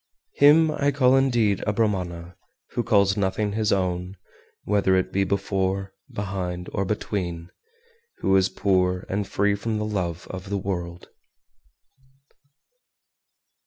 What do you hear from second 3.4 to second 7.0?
his own, whether it be before, behind, or